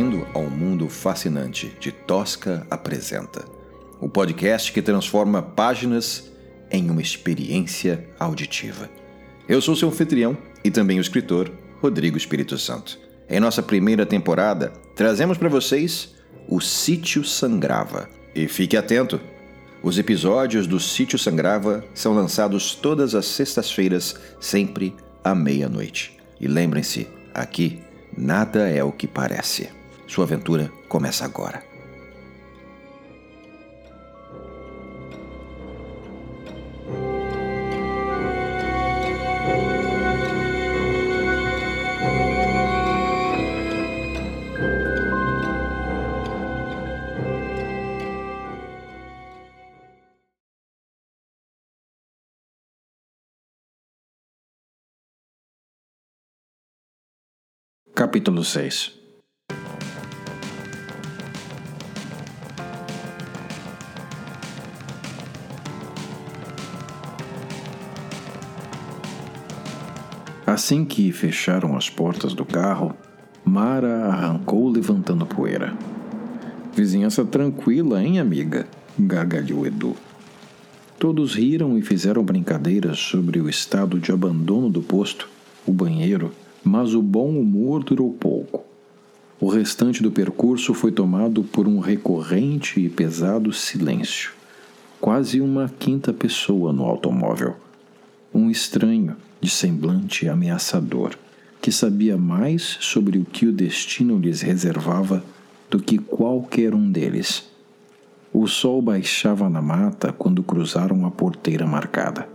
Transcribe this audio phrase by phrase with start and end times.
[0.00, 3.44] Bem-vindo ao mundo fascinante de Tosca Apresenta,
[4.00, 6.32] o podcast que transforma páginas
[6.70, 8.88] em uma experiência auditiva.
[9.46, 12.98] Eu sou seu anfitrião e também o escritor Rodrigo Espírito Santo.
[13.28, 16.14] Em nossa primeira temporada, trazemos para vocês
[16.48, 18.08] o Sítio Sangrava.
[18.34, 19.20] E fique atento!
[19.82, 26.16] Os episódios do Sítio Sangrava são lançados todas as sextas-feiras, sempre à meia-noite.
[26.40, 27.80] E lembrem-se, aqui
[28.16, 29.78] nada é o que parece.
[30.10, 31.64] Sua aventura começa agora.
[57.94, 58.99] Capítulo 6
[70.50, 72.92] Assim que fecharam as portas do carro,
[73.44, 75.72] Mara arrancou levantando poeira.
[76.74, 78.66] Vizinhança tranquila, hein, amiga?
[78.98, 79.94] gargalhou Edu.
[80.98, 85.28] Todos riram e fizeram brincadeiras sobre o estado de abandono do posto,
[85.64, 86.32] o banheiro,
[86.64, 88.64] mas o bom humor durou pouco.
[89.40, 94.32] O restante do percurso foi tomado por um recorrente e pesado silêncio.
[95.00, 97.54] Quase uma quinta pessoa no automóvel.
[98.34, 101.16] Um estranho, de semblante ameaçador,
[101.60, 105.24] que sabia mais sobre o que o destino lhes reservava
[105.70, 107.48] do que qualquer um deles.
[108.32, 112.28] O sol baixava na mata quando cruzaram a porteira marcada.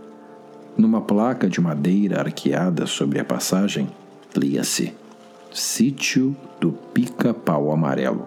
[0.76, 3.88] Numa placa de madeira arqueada sobre a passagem,
[4.36, 4.92] lia-se
[5.52, 8.26] Sítio do Pica-Pau Amarelo.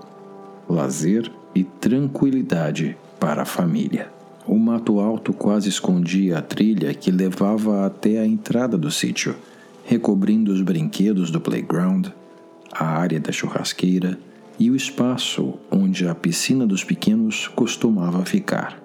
[0.68, 4.19] Lazer e tranquilidade para a família.
[4.52, 9.36] O mato alto quase escondia a trilha que levava até a entrada do sítio,
[9.86, 12.08] recobrindo os brinquedos do playground,
[12.72, 14.18] a área da churrasqueira
[14.58, 18.82] e o espaço onde a piscina dos pequenos costumava ficar.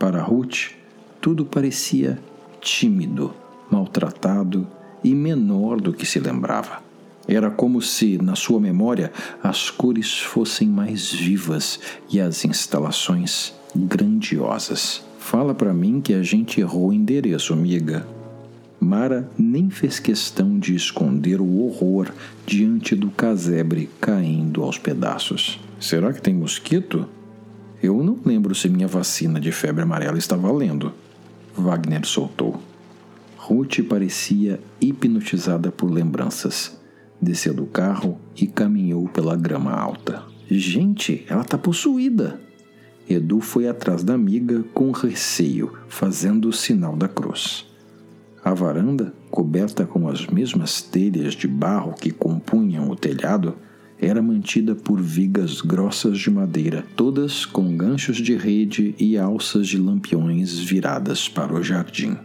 [0.00, 0.72] Para Ruth,
[1.20, 2.18] tudo parecia
[2.60, 3.32] tímido,
[3.70, 4.66] maltratado
[5.04, 6.82] e menor do que se lembrava.
[7.28, 9.12] Era como se, na sua memória,
[9.44, 11.78] as cores fossem mais vivas
[12.10, 13.56] e as instalações
[13.86, 15.02] grandiosas.
[15.18, 18.06] Fala para mim que a gente errou o endereço, amiga.
[18.80, 22.12] Mara nem fez questão de esconder o horror
[22.46, 25.60] diante do casebre caindo aos pedaços.
[25.80, 27.08] Será que tem mosquito?
[27.82, 30.92] Eu não lembro se minha vacina de febre amarela está valendo.
[31.56, 32.60] Wagner soltou.
[33.36, 36.78] Ruth parecia hipnotizada por lembranças.
[37.20, 40.22] Desceu do carro e caminhou pela grama alta.
[40.50, 42.47] Gente, ela está possuída!
[43.08, 47.66] Edu foi atrás da amiga com receio, fazendo o sinal da cruz.
[48.44, 53.56] A varanda, coberta com as mesmas telhas de barro que compunham o telhado,
[54.00, 59.78] era mantida por vigas grossas de madeira, todas com ganchos de rede e alças de
[59.78, 62.16] lampiões viradas para o jardim.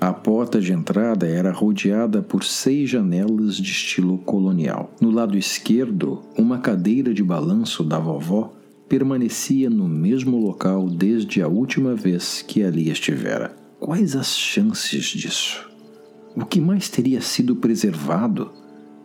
[0.00, 4.94] A porta de entrada era rodeada por seis janelas de estilo colonial.
[5.00, 8.59] No lado esquerdo, uma cadeira de balanço da vovó
[8.90, 13.54] permanecia no mesmo local desde a última vez que ali estivera.
[13.78, 15.70] Quais as chances disso?
[16.34, 18.50] O que mais teria sido preservado?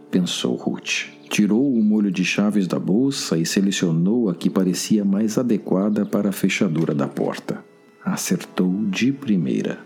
[0.09, 1.12] pensou Ruth.
[1.29, 6.29] Tirou o molho de chaves da bolsa e selecionou a que parecia mais adequada para
[6.29, 7.63] a fechadura da porta.
[8.03, 9.77] Acertou de primeira.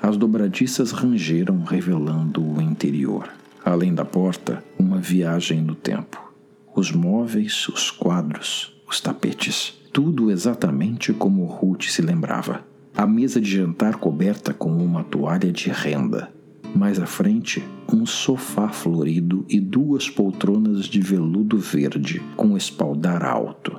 [0.00, 3.28] As dobradiças rangeram, revelando o interior.
[3.64, 6.32] Além da porta, uma viagem no tempo.
[6.76, 12.64] Os móveis, os quadros, os tapetes, tudo exatamente como Ruth se lembrava.
[12.96, 16.32] A mesa de jantar coberta com uma toalha de renda.
[16.74, 17.62] Mais à frente,
[17.92, 23.78] um sofá florido e duas poltronas de veludo verde com espaldar alto.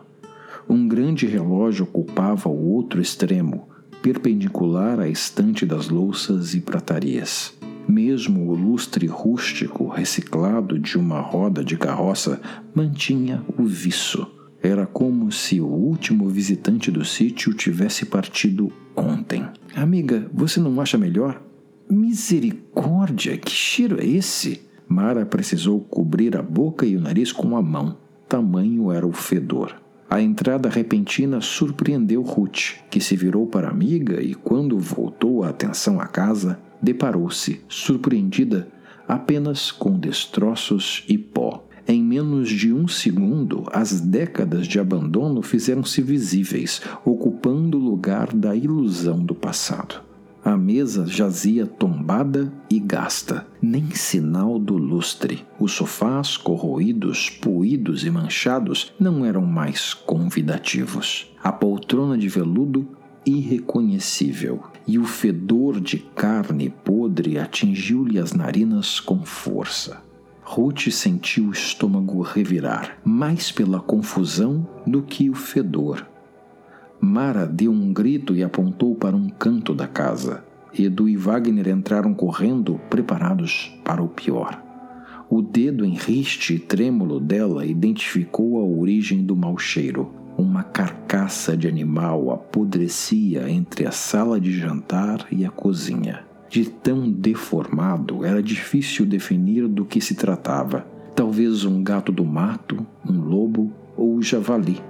[0.70, 3.68] Um grande relógio ocupava o outro extremo,
[4.04, 7.58] perpendicular à estante das louças e pratarias.
[7.88, 12.40] Mesmo o lustre rústico reciclado de uma roda de carroça
[12.76, 19.46] mantinha o viço era como se o último visitante do sítio tivesse partido ontem.
[19.76, 21.42] Amiga, você não acha melhor?
[21.90, 24.62] Misericórdia, que cheiro é esse?
[24.88, 27.98] Mara precisou cobrir a boca e o nariz com a mão.
[28.28, 29.76] Tamanho era o fedor.
[30.10, 35.50] A entrada repentina surpreendeu Ruth, que se virou para a amiga e, quando voltou a
[35.50, 38.68] atenção à casa, deparou-se, surpreendida,
[39.08, 41.29] apenas com destroços e.
[41.92, 48.56] Em menos de um segundo, as décadas de abandono fizeram-se visíveis, ocupando o lugar da
[48.56, 50.00] ilusão do passado.
[50.46, 55.44] A mesa jazia tombada e gasta, nem sinal do lustre.
[55.60, 61.34] Os sofás, corroídos, poídos e manchados, não eram mais convidativos.
[61.44, 62.88] A poltrona de veludo,
[63.26, 70.08] irreconhecível, e o fedor de carne podre atingiu-lhe as narinas com força.
[70.52, 76.08] Ruth sentiu o estômago revirar, mais pela confusão do que o fedor.
[77.00, 80.44] Mara deu um grito e apontou para um canto da casa.
[80.74, 84.60] Edu e Wagner entraram correndo, preparados para o pior.
[85.30, 90.12] O dedo em riste e trêmulo dela identificou a origem do mau cheiro.
[90.36, 96.28] Uma carcaça de animal apodrecia entre a sala de jantar e a cozinha.
[96.50, 100.86] De tão deformado, era difícil definir do que se tratava.
[101.16, 104.82] Talvez um gato do mato, um lobo ou javali.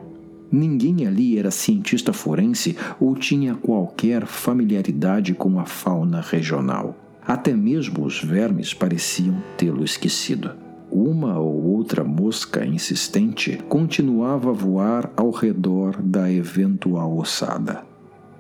[0.52, 6.96] Ninguém ali era cientista forense ou tinha qualquer familiaridade com a fauna regional.
[7.28, 10.52] Até mesmo os vermes pareciam tê-lo esquecido.
[10.90, 17.84] Uma ou outra mosca insistente continuava a voar ao redor da eventual ossada.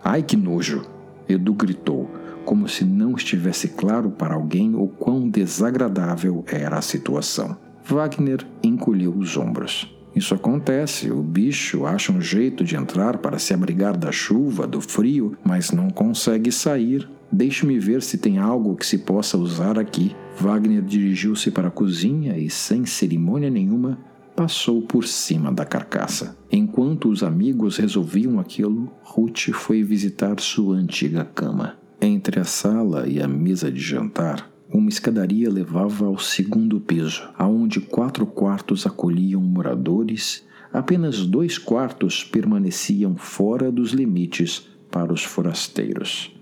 [0.03, 0.81] Ai que nojo!
[1.27, 2.09] Edu gritou,
[2.49, 7.55] como se não estivesse claro para alguém o quão desagradável era a situação.
[7.85, 9.95] Wagner encolheu os ombros.
[10.15, 14.81] Isso acontece, o bicho acha um jeito de entrar para se abrigar da chuva, do
[14.81, 17.07] frio, mas não consegue sair.
[17.31, 20.15] Deixe-me ver se tem algo que se possa usar aqui.
[20.39, 23.99] Wagner dirigiu-se para a cozinha e, sem cerimônia nenhuma,
[24.35, 26.35] passou por cima da carcaça.
[26.51, 31.78] Enquanto os amigos resolviam aquilo, Ruth foi visitar sua antiga cama.
[32.01, 37.81] Entre a sala e a mesa de jantar, uma escadaria levava ao segundo piso, aonde
[37.81, 46.33] quatro quartos acolhiam moradores, apenas dois quartos permaneciam fora dos limites para os forasteiros.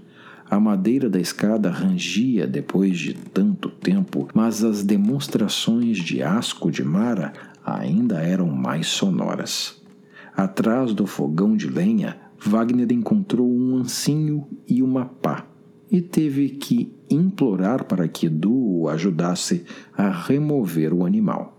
[0.48, 6.84] A madeira da escada rangia depois de tanto tempo, mas as demonstrações de asco de
[6.84, 7.34] Mara
[7.66, 9.82] ainda eram mais sonoras.
[10.36, 15.47] Atrás do fogão de lenha, Wagner encontrou um ancinho e uma pá
[15.92, 19.64] e teve que implorar para que Edu o ajudasse
[19.96, 21.58] a remover o animal.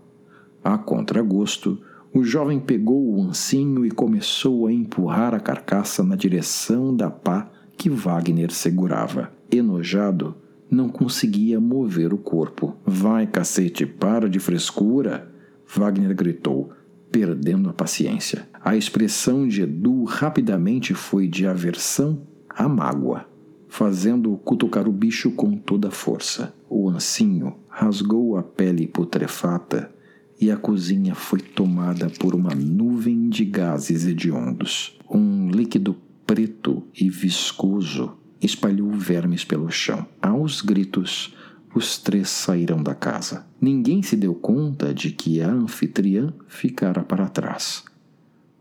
[0.63, 1.81] A contragosto,
[2.13, 7.49] o jovem pegou o ancinho e começou a empurrar a carcaça na direção da pá
[7.77, 9.31] que Wagner segurava.
[9.51, 10.35] Enojado,
[10.69, 12.75] não conseguia mover o corpo.
[12.85, 15.31] Vai, cacete, para de frescura!
[15.65, 16.71] Wagner gritou,
[17.11, 18.47] perdendo a paciência.
[18.61, 23.25] A expressão de Edu rapidamente foi de aversão à mágoa
[23.69, 26.53] fazendo-o cutucar o bicho com toda a força.
[26.67, 29.93] O ancinho rasgou a pele putrefata
[30.41, 34.97] e a cozinha foi tomada por uma nuvem de gases hediondos.
[35.09, 35.95] Um líquido
[36.25, 40.05] preto e viscoso espalhou vermes pelo chão.
[40.21, 41.35] Aos gritos,
[41.73, 43.45] os três saíram da casa.
[43.61, 47.83] Ninguém se deu conta de que a anfitriã ficara para trás.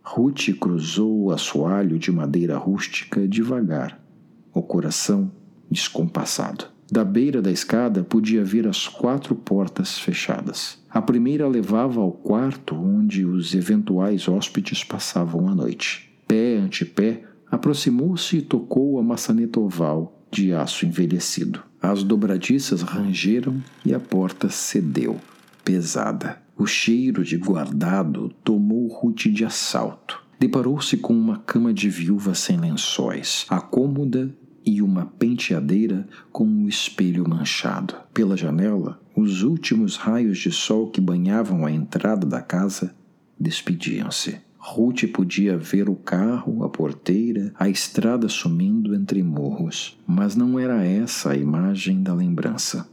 [0.02, 4.07] Ruth cruzou o assoalho de madeira rústica devagar
[4.52, 5.30] o coração
[5.70, 6.66] descompassado.
[6.90, 10.82] Da beira da escada podia ver as quatro portas fechadas.
[10.88, 16.10] A primeira levava ao quarto onde os eventuais hóspedes passavam a noite.
[16.26, 21.62] Pé ante pé, aproximou-se e tocou a maçaneta oval de aço envelhecido.
[21.80, 25.18] As dobradiças rangeram e a porta cedeu,
[25.62, 26.40] pesada.
[26.56, 30.20] O cheiro de guardado tomou Ruth de assalto.
[30.38, 34.32] Deparou-se com uma cama de viúva sem lençóis, a cômoda
[34.64, 37.94] e uma penteadeira com um espelho manchado.
[38.14, 42.94] Pela janela, os últimos raios de sol que banhavam a entrada da casa
[43.38, 44.38] despediam-se.
[44.58, 50.84] Ruth podia ver o carro, a porteira, a estrada sumindo entre morros, mas não era
[50.84, 52.86] essa a imagem da lembrança.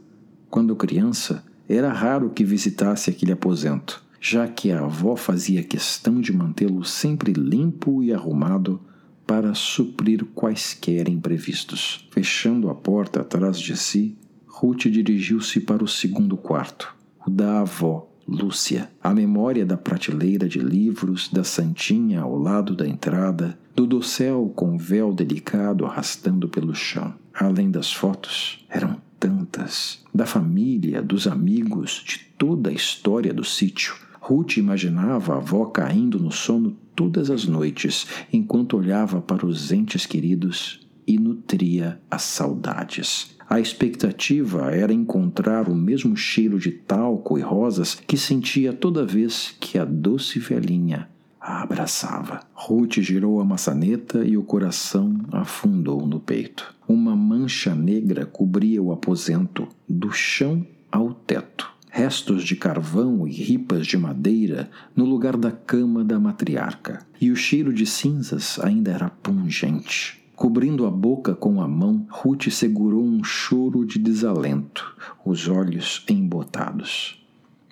[0.50, 6.34] Quando criança, era raro que visitasse aquele aposento, já que a avó fazia questão de
[6.34, 8.82] mantê-lo sempre limpo e arrumado
[9.24, 12.08] para suprir quaisquer imprevistos.
[12.10, 14.18] Fechando a porta atrás de si,
[14.48, 18.90] Ruth dirigiu-se para o segundo quarto, o da avó, Lúcia.
[19.00, 24.76] A memória da prateleira de livros, da santinha ao lado da entrada, do dossel com
[24.76, 27.14] véu delicado arrastando pelo chão.
[27.32, 30.04] Além das fotos, eram tantas.
[30.12, 34.04] Da família, dos amigos, de toda a história do sítio.
[34.28, 40.08] Ruth imaginava a avó caindo no sono todas as noites, enquanto olhava para os entes
[40.08, 43.36] queridos e nutria as saudades.
[43.48, 49.56] A expectativa era encontrar o mesmo cheiro de talco e rosas que sentia toda vez
[49.60, 51.08] que a doce velhinha
[51.40, 52.40] a abraçava.
[52.56, 56.74] Ruth girou a maçaneta e o coração afundou no peito.
[56.88, 61.75] Uma mancha negra cobria o aposento, do chão ao teto.
[61.98, 67.08] Restos de carvão e ripas de madeira no lugar da cama da matriarca.
[67.22, 70.22] E o cheiro de cinzas ainda era pungente.
[70.36, 74.94] Cobrindo a boca com a mão, Ruth segurou um choro de desalento,
[75.26, 77.26] os olhos embotados.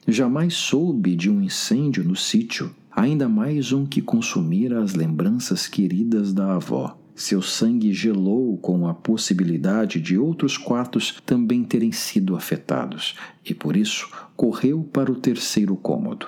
[0.08, 6.32] Jamais soube de um incêndio no sítio, ainda mais um que consumira as lembranças queridas
[6.32, 6.98] da avó.
[7.16, 13.16] Seu sangue gelou com a possibilidade de outros quartos também terem sido afetados,
[13.46, 16.28] e por isso correu para o terceiro cômodo.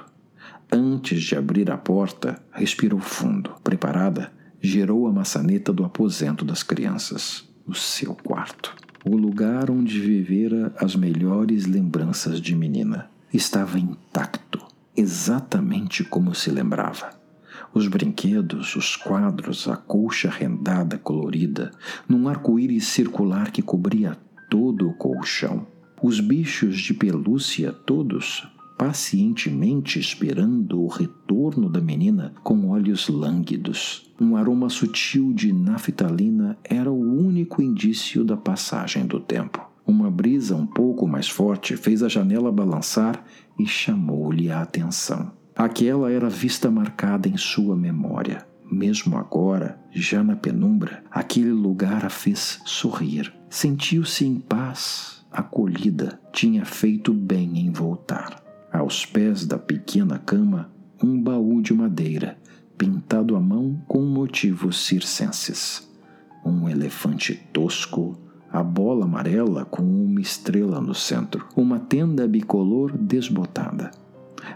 [0.71, 3.51] Antes de abrir a porta, respirou fundo.
[3.63, 8.75] Preparada, gerou a maçaneta do aposento das crianças, o seu quarto.
[9.03, 13.09] O lugar onde vivera as melhores lembranças de menina.
[13.33, 14.59] Estava intacto,
[14.95, 17.24] exatamente como se lembrava.
[17.75, 21.71] Os brinquedos, os quadros, a colcha rendada colorida,
[22.07, 24.17] num arco-íris circular que cobria
[24.49, 25.67] todo o colchão.
[26.01, 34.09] Os bichos de pelúcia todos pacientemente esperando o retorno da menina com olhos lânguidos.
[34.19, 39.69] Um aroma sutil de naftalina era o único indício da passagem do tempo.
[39.85, 43.23] Uma brisa um pouco mais forte fez a janela balançar
[43.59, 45.31] e chamou-lhe a atenção.
[45.57, 48.45] Aquela era vista marcada em sua memória.
[48.69, 53.33] Mesmo agora, já na penumbra, aquele lugar a fez sorrir.
[53.49, 58.43] Sentiu-se em paz, acolhida, tinha feito bem em voltar.
[58.69, 60.69] Aos pés da pequena cama,
[61.01, 62.37] um baú de madeira,
[62.77, 65.89] pintado à mão com motivos circenses.
[66.45, 68.17] Um elefante tosco,
[68.51, 73.91] a bola amarela com uma estrela no centro, uma tenda bicolor desbotada.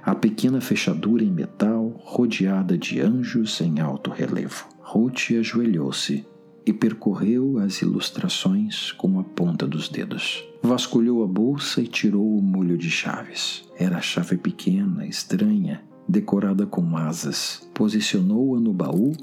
[0.04, 4.68] A pequena fechadura em metal rodeada de anjos em alto relevo.
[4.80, 6.26] Ruth ajoelhou-se
[6.66, 10.44] e percorreu as ilustrações com a ponta dos dedos.
[10.62, 13.64] Vasculhou a bolsa e tirou o molho de chaves.
[13.78, 17.68] Era a chave pequena, estranha, decorada com asas.
[17.74, 19.14] Posicionou-a no baú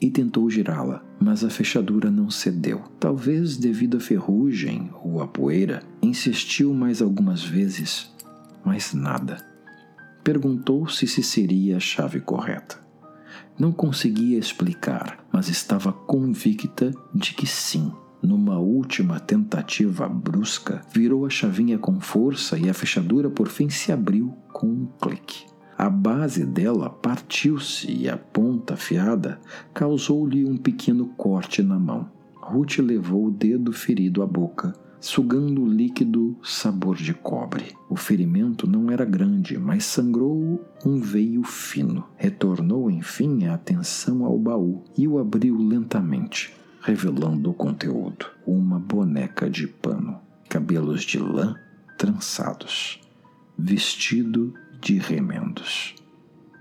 [0.00, 2.82] e tentou girá-la, mas a fechadura não cedeu.
[2.98, 8.10] Talvez devido à ferrugem ou à poeira, insistiu mais algumas vezes,
[8.64, 9.55] mas nada.
[10.26, 12.80] Perguntou-se se seria a chave correta.
[13.56, 17.92] Não conseguia explicar, mas estava convicta de que sim.
[18.20, 23.92] Numa última tentativa brusca, virou a chavinha com força e a fechadura por fim se
[23.92, 25.46] abriu com um clique.
[25.78, 29.40] A base dela partiu-se e a ponta afiada
[29.72, 32.10] causou-lhe um pequeno corte na mão.
[32.34, 37.76] Ruth levou o dedo ferido à boca sugando o líquido sabor de cobre.
[37.88, 42.06] O ferimento não era grande, mas sangrou um veio fino.
[42.16, 49.48] Retornou enfim a atenção ao baú e o abriu lentamente, revelando o conteúdo: uma boneca
[49.48, 51.56] de pano, cabelos de lã
[51.96, 53.00] trançados,
[53.58, 55.94] vestido de remendos,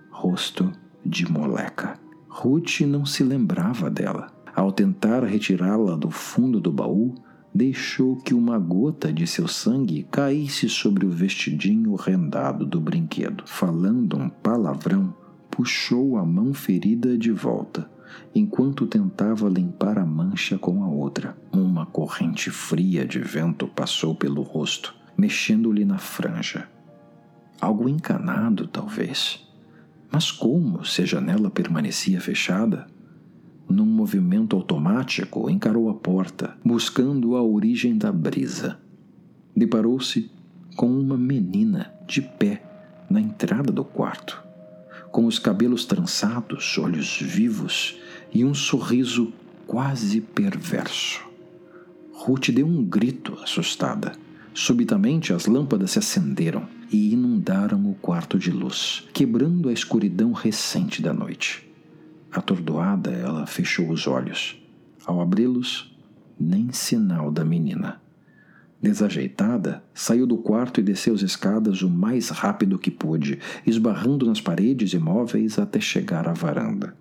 [0.09, 0.71] rosto
[1.05, 1.99] de moleca.
[2.27, 4.27] Ruth não se lembrava dela.
[4.53, 7.13] Ao tentar retirá-la do fundo do baú,
[7.55, 13.45] deixou que uma gota de seu sangue caísse sobre o vestidinho rendado do brinquedo.
[13.47, 15.15] Falando um palavrão,
[15.49, 17.89] puxou a mão ferida de volta,
[18.35, 21.37] enquanto tentava limpar a mancha com a outra.
[21.49, 26.67] Uma corrente fria de vento passou pelo rosto, mexendo-lhe na franja.
[27.61, 29.47] Algo encanado, talvez.
[30.11, 32.85] Mas como se a janela permanecia fechada?
[33.67, 38.77] Num movimento automático, encarou a porta, buscando a origem da brisa.
[39.55, 40.29] Deparou-se
[40.75, 42.61] com uma menina de pé
[43.09, 44.43] na entrada do quarto,
[45.11, 47.97] com os cabelos trançados, olhos vivos
[48.33, 49.31] e um sorriso
[49.65, 51.23] quase perverso.
[52.13, 54.13] Ruth deu um grito assustada.
[54.53, 61.01] Subitamente as lâmpadas se acenderam e inundaram o quarto de luz, quebrando a escuridão recente
[61.01, 61.67] da noite.
[62.35, 64.61] Atordoada, ela fechou os olhos.
[65.05, 65.95] Ao abri-los,
[66.37, 68.01] nem sinal da menina.
[68.81, 74.41] Desajeitada, saiu do quarto e desceu as escadas o mais rápido que pôde, esbarrando nas
[74.41, 76.93] paredes e móveis até chegar à varanda.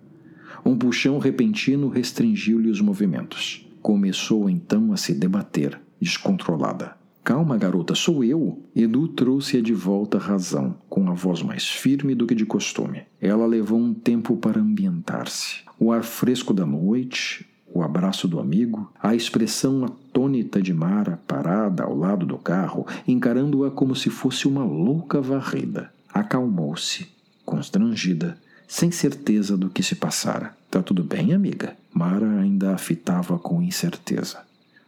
[0.65, 3.69] Um puxão repentino restringiu-lhe os movimentos.
[3.81, 6.95] Começou então a se debater, descontrolada.
[7.25, 8.61] Calma, garota, sou eu.
[8.75, 13.01] Edu trouxe-a de volta à razão, com a voz mais firme do que de costume.
[13.19, 15.61] Ela levou um tempo para ambientar-se.
[15.79, 21.83] O ar fresco da noite, o abraço do amigo, a expressão atônita de Mara parada
[21.83, 25.91] ao lado do carro, encarando-a como se fosse uma louca varrida.
[26.13, 27.07] Acalmou-se,
[27.43, 30.55] constrangida, sem certeza do que se passara.
[30.69, 31.75] Tá tudo bem, amiga?
[31.91, 34.45] Mara ainda a fitava com incerteza.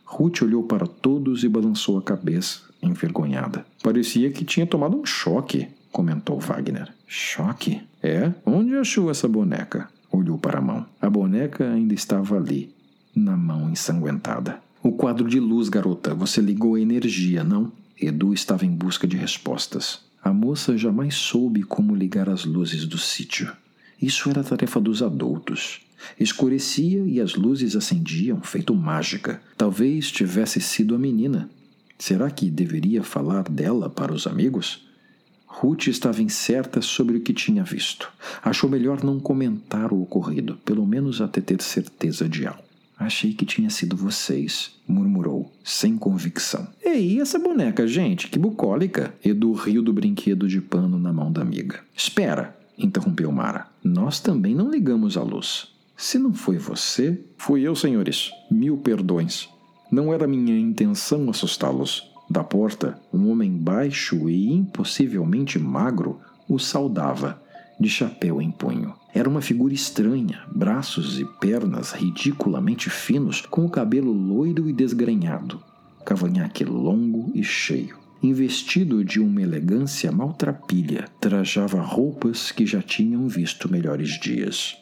[0.10, 3.66] Ruth olhou para todos e balançou a cabeça, envergonhada.
[3.84, 6.94] Parecia que tinha tomado um choque, comentou Wagner.
[7.06, 7.82] Choque?
[8.02, 8.32] É?
[8.46, 9.90] Onde achou essa boneca?
[10.10, 10.86] Olhou para a mão.
[11.02, 12.74] A boneca ainda estava ali,
[13.14, 14.62] na mão ensanguentada.
[14.82, 16.16] O quadro de luz, garota.
[16.16, 17.70] Você ligou a energia, não?
[18.00, 20.00] Edu estava em busca de respostas.
[20.24, 23.52] A moça jamais soube como ligar as luzes do sítio.
[24.02, 25.82] Isso era tarefa dos adultos.
[26.20, 29.42] Escurecia e as luzes acendiam, feito mágica.
[29.58, 31.50] Talvez tivesse sido a menina.
[31.98, 34.88] Será que deveria falar dela para os amigos?
[35.48, 38.12] Ruth estava incerta sobre o que tinha visto.
[38.44, 42.68] Achou melhor não comentar o ocorrido, pelo menos até ter certeza de algo.
[43.00, 46.68] Achei que tinha sido vocês, murmurou, sem convicção.
[46.84, 49.14] Ei, essa boneca, gente, que bucólica!
[49.24, 51.80] Edu riu do brinquedo de pano na mão da amiga.
[51.96, 53.68] Espera, interrompeu Mara.
[53.84, 55.68] Nós também não ligamos a luz.
[56.00, 58.30] Se não foi você, fui eu, senhores.
[58.52, 59.50] Mil perdões.
[59.92, 62.14] Não era minha intenção assustá-los.
[62.30, 67.42] Da porta, um homem baixo e impossivelmente magro o saudava,
[67.80, 68.94] de chapéu em punho.
[69.12, 75.60] Era uma figura estranha, braços e pernas ridiculamente finos, com o cabelo loiro e desgrenhado,
[76.06, 77.98] cavanhaque longo e cheio.
[78.22, 84.78] Investido de uma elegância maltrapilha, trajava roupas que já tinham visto melhores dias.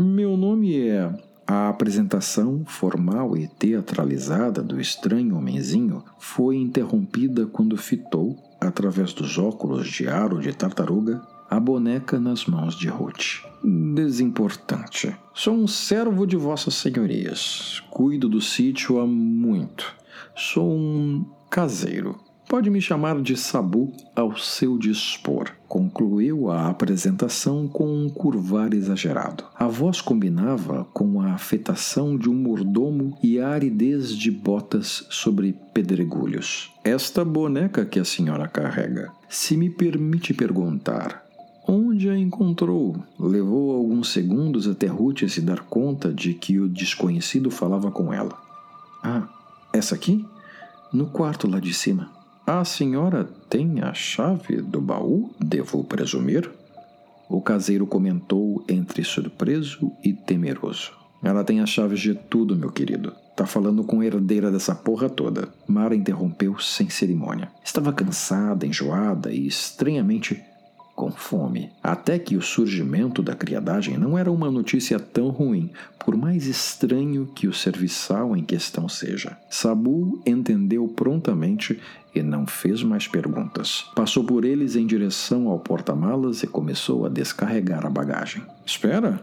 [0.00, 1.12] Meu nome é
[1.44, 9.88] a apresentação formal e teatralizada do estranho homenzinho foi interrompida quando fitou, através dos óculos
[9.88, 11.20] de aro de tartaruga,
[11.50, 13.42] a boneca nas mãos de Ruth.
[13.64, 15.16] Desimportante.
[15.34, 17.82] Sou um servo de vossas senhorias.
[17.90, 19.96] Cuido do sítio há muito.
[20.36, 22.20] Sou um caseiro.
[22.48, 25.50] Pode me chamar de Sabu ao seu dispor.
[25.68, 29.44] Concluiu a apresentação com um curvar exagerado.
[29.54, 35.54] A voz combinava com a afetação de um mordomo e a aridez de botas sobre
[35.74, 36.72] pedregulhos.
[36.82, 41.22] Esta boneca que a senhora carrega, se me permite perguntar,
[41.68, 42.96] onde a encontrou?
[43.20, 48.40] Levou alguns segundos até Ruth se dar conta de que o desconhecido falava com ela.
[49.04, 49.28] Ah,
[49.70, 50.24] essa aqui?
[50.90, 52.16] No quarto lá de cima.
[52.50, 56.50] A senhora tem a chave do baú, devo presumir?
[57.28, 60.92] O caseiro comentou entre surpreso e temeroso.
[61.22, 63.12] Ela tem as chaves de tudo, meu querido.
[63.36, 65.50] Tá falando com herdeira dessa porra toda.
[65.66, 67.52] Mara interrompeu sem cerimônia.
[67.62, 70.42] Estava cansada, enjoada e estranhamente
[70.98, 71.70] com fome.
[71.80, 77.24] Até que o surgimento da criadagem não era uma notícia tão ruim, por mais estranho
[77.36, 79.38] que o serviçal em questão seja.
[79.48, 81.78] Sabu entendeu prontamente
[82.12, 83.86] e não fez mais perguntas.
[83.94, 88.42] Passou por eles em direção ao porta-malas e começou a descarregar a bagagem.
[88.66, 89.22] Espera,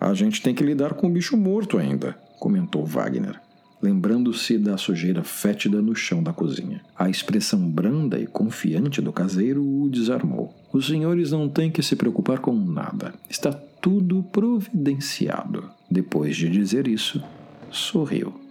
[0.00, 3.45] a gente tem que lidar com o bicho morto ainda, comentou Wagner
[3.86, 6.80] lembrando-se da sujeira fétida no chão da cozinha.
[6.98, 10.52] A expressão branda e confiante do caseiro o desarmou.
[10.72, 13.14] Os senhores não têm que se preocupar com nada.
[13.30, 15.70] Está tudo providenciado.
[15.88, 17.22] Depois de dizer isso,
[17.70, 18.45] sorriu.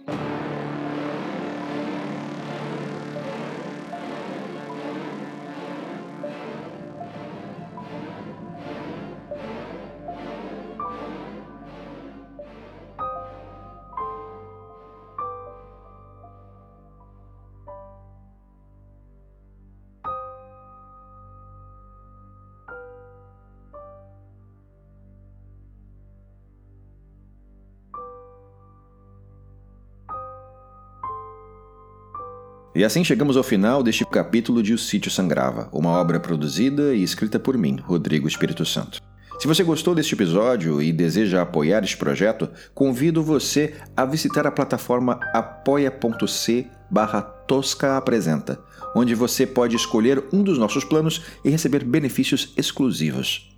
[32.76, 37.02] E assim chegamos ao final deste capítulo de O Sítio Sangrava, uma obra produzida e
[37.02, 39.00] escrita por mim, Rodrigo Espírito Santo.
[39.38, 44.50] Se você gostou deste episódio e deseja apoiar este projeto, convido você a visitar a
[44.50, 48.60] plataforma apoia.c barra Tosca Apresenta,
[48.94, 53.55] onde você pode escolher um dos nossos planos e receber benefícios exclusivos.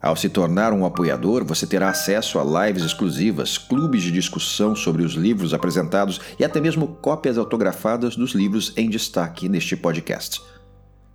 [0.00, 5.02] Ao se tornar um apoiador, você terá acesso a lives exclusivas, clubes de discussão sobre
[5.02, 10.40] os livros apresentados e até mesmo cópias autografadas dos livros em destaque neste podcast.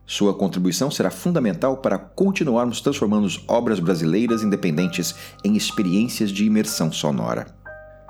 [0.06, 5.16] Sua contribuição será fundamental para continuarmos transformando obras brasileiras independentes
[5.46, 7.48] em experiências de imersão sonora.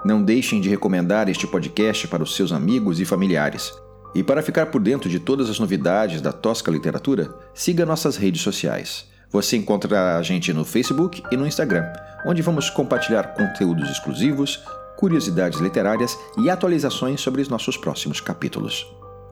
[0.04, 3.72] Não deixem de recomendar este podcast para os seus amigos e familiares.
[4.16, 8.42] E para ficar por dentro de todas as novidades da Tosca Literatura, siga nossas redes
[8.42, 9.13] sociais.
[9.34, 11.92] Você encontra a gente no Facebook e no Instagram,
[12.24, 14.64] onde vamos compartilhar conteúdos exclusivos,
[14.96, 18.86] curiosidades literárias e atualizações sobre os nossos próximos capítulos.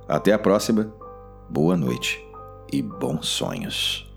[0.07, 0.91] Até a próxima,
[1.47, 2.19] boa noite
[2.73, 4.10] e bons sonhos.